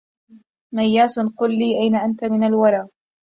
مياس 0.75 1.19
قل 1.37 1.57
لي 1.59 1.77
أين 1.79 1.95
أنت 1.95 2.23
من 2.23 2.43
الورى 2.43 2.87